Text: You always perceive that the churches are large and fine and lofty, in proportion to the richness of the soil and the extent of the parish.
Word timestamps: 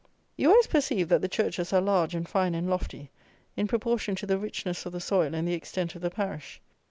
You 0.35 0.49
always 0.49 0.65
perceive 0.65 1.09
that 1.09 1.21
the 1.21 1.27
churches 1.29 1.71
are 1.71 1.79
large 1.79 2.15
and 2.15 2.27
fine 2.27 2.55
and 2.55 2.67
lofty, 2.67 3.11
in 3.55 3.67
proportion 3.67 4.15
to 4.15 4.25
the 4.25 4.39
richness 4.39 4.83
of 4.87 4.93
the 4.93 4.99
soil 4.99 5.35
and 5.35 5.47
the 5.47 5.53
extent 5.53 5.93
of 5.93 6.01
the 6.01 6.09
parish. 6.09 6.59